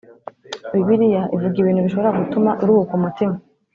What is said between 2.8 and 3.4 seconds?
umutima